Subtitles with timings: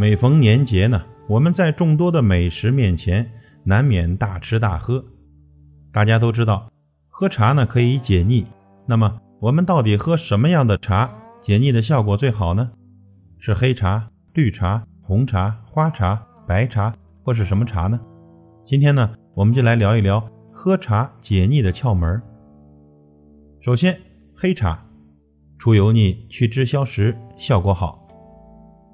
[0.00, 3.28] 每逢年节呢，我们在众多的美食面前，
[3.64, 5.04] 难免大吃大喝。
[5.92, 6.70] 大家都知道，
[7.08, 8.46] 喝茶呢可以解腻。
[8.86, 11.10] 那么，我们到底喝什么样的茶
[11.42, 12.70] 解腻的效果最好呢？
[13.40, 17.98] 是黑茶、绿茶、红茶、花茶、白茶，或是什么茶呢？
[18.64, 22.22] 今天呢，我们就来聊一聊喝茶解腻的窍门。
[23.60, 24.00] 首先，
[24.36, 24.80] 黑茶
[25.58, 27.97] 除油腻、去脂消食，效果好。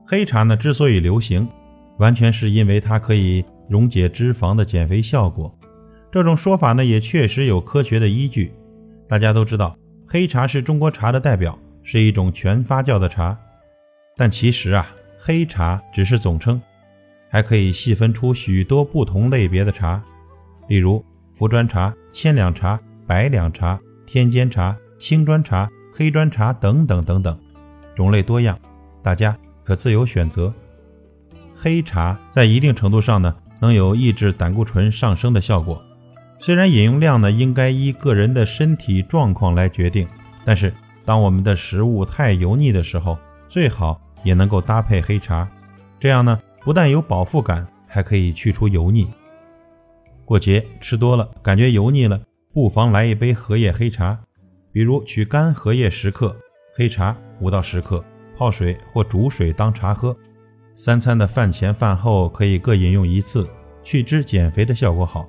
[0.06, 1.48] 黑茶呢，之所以流行，
[1.96, 5.52] 完全是因为它可以溶解脂肪的减肥效果。
[6.12, 8.52] 这种说法呢，也确实有科学的依据。
[9.08, 9.74] 大家都知道，
[10.06, 13.36] 黑茶是中国茶的代表，是一种全发酵的茶。
[14.14, 14.86] 但其实啊，
[15.18, 16.60] 黑茶只是总称，
[17.30, 20.02] 还可以细分出许多不同类别的茶，
[20.68, 21.02] 例如
[21.34, 27.36] 茯砖茶、千两茶、百两茶、天尖茶、青砖茶、黑砖茶等等等等，
[27.96, 28.58] 种类多样。
[29.02, 29.34] 大家。
[29.64, 30.52] 可自由选择。
[31.56, 35.82] 黑茶在一定程度上呢，能有抑制胆固醇上升的效果。
[36.38, 40.06] 虽然饮用量呢应该依个人的身体状况来决定，
[40.44, 40.72] 但是
[41.06, 43.16] 当我们的食物太油腻的时候，
[43.48, 45.48] 最好也能够搭配黑茶。
[45.98, 49.08] 这样呢，不但有饱腹感，还可以去除油腻。
[50.26, 52.20] 过节吃多了感觉油腻了，
[52.52, 54.18] 不妨来一杯荷叶黑茶，
[54.70, 56.36] 比如取干荷叶十克，
[56.76, 58.04] 黑茶五到十克。
[58.44, 60.14] 泡水或煮水当茶喝，
[60.76, 63.48] 三餐的饭前饭后可以各饮用一次，
[63.82, 65.26] 去脂减肥的效果好。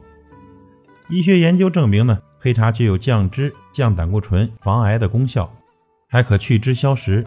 [1.08, 5.49] 医学研究证明呢，黑茶具有降脂、降胆固醇、防癌的功效，
[6.09, 7.25] 还可去脂消食、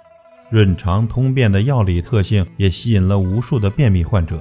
[0.51, 4.39] 润肠通便的药理特性也吸引了无数的便秘患者。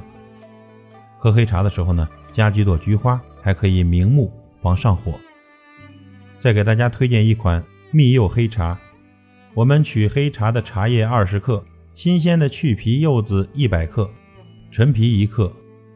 [1.18, 4.30] 喝黑茶的时候呢，加几朵菊花，还可以明目
[4.62, 5.14] 防上火。
[6.42, 8.78] 再给大家推荐一款蜜柚黑茶。
[9.53, 11.63] 我们取黑茶的茶叶二十克，
[11.96, 14.09] 新鲜的去皮柚子一百克，
[14.72, 15.52] 陈皮一克，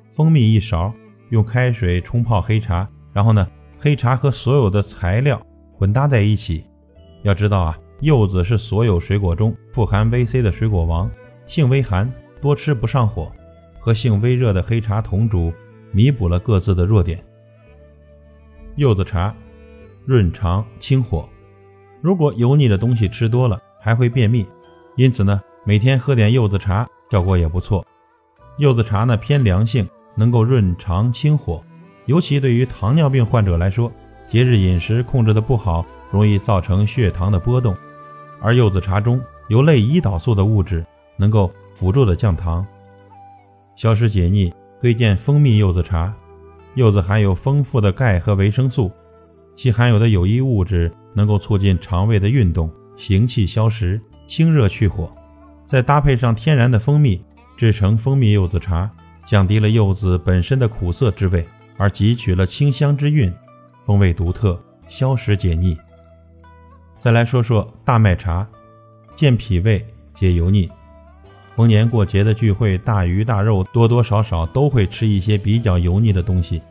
[0.09, 0.93] 蜂蜜一勺，
[1.29, 2.87] 用开水冲泡黑茶。
[3.13, 3.47] 然后呢，
[3.79, 5.39] 黑茶和所有的材料
[5.73, 6.63] 混搭在一起。
[7.23, 11.09] 要知道啊，柚子是所有水果中富含 VC 的水果王，
[11.45, 13.31] 性微寒，多吃不上火。
[13.79, 15.51] 和性微热的黑茶同煮，
[15.91, 17.23] 弥补了各自的弱点。
[18.75, 19.35] 柚子茶，
[20.05, 21.27] 润肠清火。
[22.01, 24.45] 如果油腻的东西吃多了，还会便秘，
[24.95, 27.85] 因此呢，每天喝点柚子茶效果也不错。
[28.57, 31.63] 柚子茶呢偏凉性，能够润肠清火，
[32.05, 33.91] 尤其对于糖尿病患者来说，
[34.27, 37.75] 节日饮食控制的不好，容易造成血糖的波动。
[38.41, 40.85] 而柚子茶中有类胰岛素的物质，
[41.15, 42.65] 能够辅助的降糖、
[43.75, 44.51] 消食解腻。
[44.81, 46.11] 推荐蜂蜜柚子茶，
[46.73, 48.91] 柚子含有丰富的钙和维生素，
[49.55, 50.91] 其含有的有益物质。
[51.13, 55.13] 能够促进肠胃的运动，行气消食，清热去火。
[55.65, 57.21] 再搭配上天然的蜂蜜，
[57.57, 58.89] 制成蜂蜜柚子茶，
[59.25, 61.45] 降低了柚子本身的苦涩之味，
[61.75, 63.29] 而汲取了清香之韵，
[63.85, 64.57] 风味独特，
[64.87, 65.77] 消食解腻。
[66.97, 68.47] 再来说说大麦茶，
[69.13, 69.85] 健脾胃，
[70.15, 70.69] 解油腻。
[71.57, 76.61] 逢年过节的聚会，大鱼大肉，多多少少都会吃一些比较油腻的东西，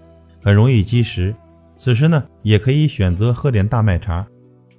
[0.43, 1.35] 很容易积食。
[1.83, 4.27] 此时呢，也可以选择喝点大麦茶。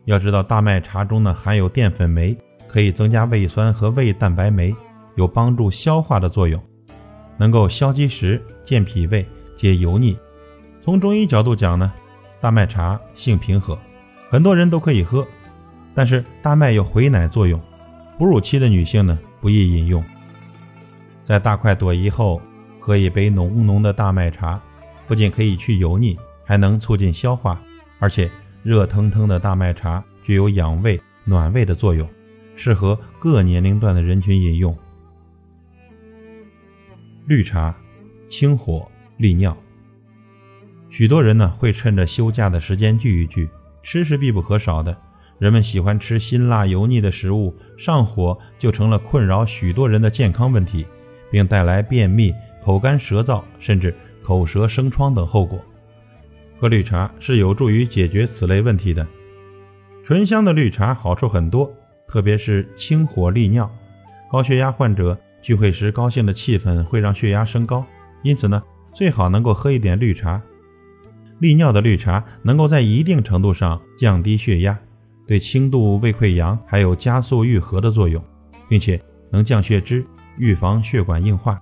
[0.06, 4.72] 要知道，大麦茶中呢含有淀粉酶，可以增加胃酸和胃蛋白酶，
[5.16, 6.62] 有帮助消化的作用，
[7.38, 9.25] 能够消积食、健脾胃、
[9.57, 10.16] 解油腻。
[10.84, 11.91] 从中医角度讲呢，
[12.39, 13.75] 大麦茶性平和，
[14.29, 15.25] 很多人都可以喝。
[15.95, 17.59] 但是大麦有回奶作用，
[18.19, 20.03] 哺乳期的女性呢不宜饮用。
[21.25, 22.39] 在大快朵颐后，
[22.79, 24.62] 喝一杯浓浓的大麦茶，
[25.07, 26.16] 不仅可以去油腻。
[26.44, 27.62] 还能促进消化，
[28.00, 28.29] 而且
[28.63, 32.07] 热腾腾的大麦茶具有养胃暖胃的作用，
[32.56, 34.75] 适合各年龄段的人群饮用。
[37.28, 37.75] 绿茶
[38.28, 38.88] 清火
[39.18, 39.56] 利尿，
[40.89, 43.50] 许多人呢会趁着休假的时间聚一聚，
[43.83, 44.95] 吃是必不可少的。
[45.38, 50.86] 人们喜欢吃辛辣油腻的食物，上火就成了困扰许多人的健康问题，
[51.31, 52.31] 并带来便秘、
[52.63, 55.60] 口干舌燥，甚至口舌生疮等后果。
[56.62, 59.08] 喝绿茶是有助于解决此类问题的。
[60.04, 61.74] 醇香的绿茶好处很多，
[62.08, 63.68] 特别是清火利尿。
[64.30, 67.84] 高血压患者聚会时高兴的气氛会让血压升高，
[68.22, 68.62] 因此呢，
[68.94, 70.40] 最好能够喝一点绿茶。
[71.40, 74.78] 利尿的绿茶能够在一定程度上降低血压，
[75.25, 78.24] 对轻度胃溃疡还有加速愈合的作用，
[78.69, 80.06] 并且能降血脂，
[80.38, 81.60] 预防血管硬化。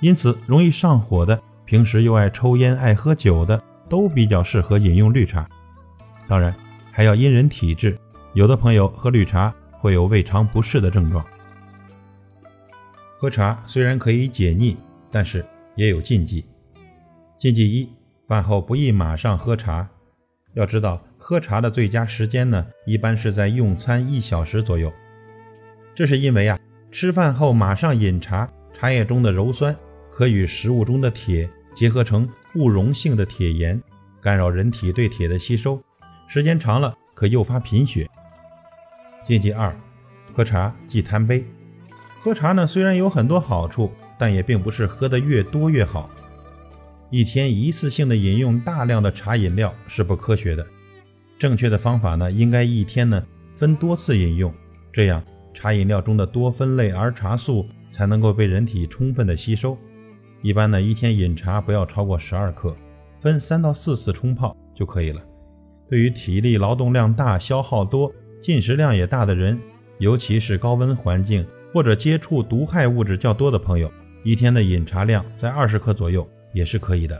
[0.00, 3.62] 因此，容易上火的，平时又爱抽烟、爱喝酒的。
[3.92, 5.46] 都比较适合饮用绿茶，
[6.26, 6.54] 当然
[6.90, 7.98] 还要因人体质，
[8.32, 11.22] 有的朋友喝绿茶会有胃肠不适的症状。
[13.18, 14.78] 喝茶虽然可以解腻，
[15.10, 15.44] 但是
[15.74, 16.42] 也有禁忌。
[17.36, 17.86] 禁忌一：
[18.26, 19.86] 饭后不宜马上喝茶。
[20.54, 24.90] 要知道，喝茶的最佳时间呢，一般是在用餐一小时左右。
[25.94, 26.58] 这是因为啊，
[26.90, 29.76] 吃饭后马上饮茶，茶叶中的鞣酸
[30.10, 33.80] 可与食物中的铁结合成不溶性的铁盐，
[34.20, 35.82] 干扰人体对铁的吸收，
[36.28, 38.08] 时间长了可诱发贫血。
[39.26, 39.74] 禁忌二：
[40.32, 41.44] 喝茶忌贪杯。
[42.20, 46.10] 喝茶呢，虽然有很多好处，但也并不是喝得越多越好。
[47.10, 50.66] 一天一次性的饮用大量的茶饮料是不科学的。
[51.38, 53.24] 正确的方法呢，应该一天呢
[53.54, 54.52] 分多次饮用，
[54.92, 55.22] 这样
[55.54, 59.76] 茶饮料中的多酚类儿茶素才能够被人体充分的吸收。
[60.42, 62.74] 一般呢，一天饮茶不要超过十二克，
[63.18, 65.22] 分三到四次冲泡就可以了。
[65.88, 68.12] 对于体力劳动量大、消耗多、
[68.42, 69.58] 进食量也大的人，
[69.98, 71.46] 尤其是高温环境。
[71.72, 73.90] 或者接触毒害物质较多的朋友，
[74.22, 77.18] 一天的饮茶量在二十克左右也是可以的。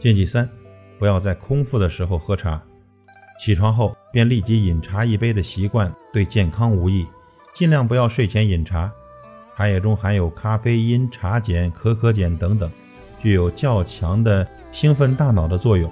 [0.00, 0.48] 禁忌三，
[0.98, 2.60] 不要在空腹的时候喝茶，
[3.40, 7.06] 起床后便立即饮茶一杯的习惯对健康无益，
[7.54, 8.92] 尽量不要睡前饮茶。
[9.58, 12.70] 茶叶中含有咖啡因、茶碱、可可碱等等，
[13.20, 15.90] 具有较强的兴奋大脑的作用。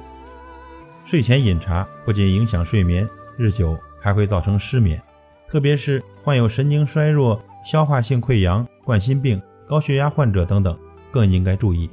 [1.04, 5.02] 睡前饮茶不仅影响睡眠，日久还会造成失眠。
[5.48, 10.78] 特别是患有神经衰弱、消化性溃疡、冠心病、高血压患者等等，
[11.10, 11.90] 更应该注意。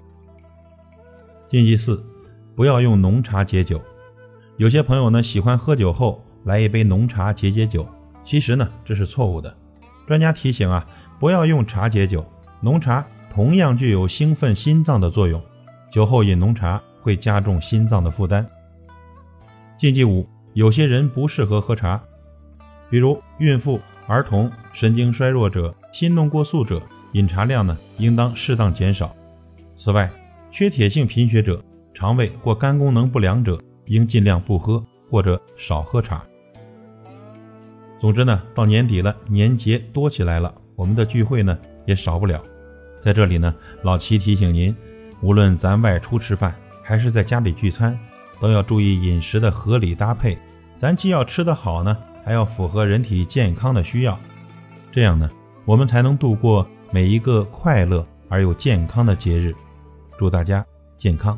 [1.50, 2.06] 禁忌四，
[2.56, 3.82] 不要用浓茶解酒。
[4.58, 7.84] 有些朋友呢喜欢喝酒后来一杯浓茶解解酒，
[8.24, 9.52] 其实呢这是错误的。
[10.06, 10.86] 专家提醒啊，
[11.20, 12.26] 不要用茶解酒，
[12.62, 15.42] 浓茶同样具有兴奋心脏的作用，
[15.92, 18.46] 酒后饮浓茶会加重心脏的负担。
[19.78, 22.02] 禁忌五，有些人不适合喝茶。
[22.90, 26.82] 比如孕妇、儿童、神经衰弱者、心动过速者，
[27.14, 29.16] 饮茶量呢应当适当减少。
[29.76, 30.10] 此外，
[30.52, 31.64] 缺铁性贫血者、
[31.94, 36.24] 肠胃或肝功能不良者，应尽量不喝或者少喝茶。
[38.00, 40.54] 总之呢，到年底了，年节多起来了，
[40.84, 42.44] 我们的聚会呢也少不了。
[43.02, 44.76] 在这里呢，老齐提醒您，
[45.22, 46.54] 无论咱外出吃饭
[46.84, 47.98] 还是在家里聚餐，
[48.42, 50.38] 都要注意饮食的合理搭配。
[50.82, 51.98] 咱既要吃得好呢。
[52.26, 54.18] 还要符合人体健康的需要，
[54.94, 55.30] 这样呢，
[55.66, 59.54] 我们才能度过每一个快乐而又健康的节日。
[60.18, 60.66] 祝大家
[60.98, 61.38] 健康！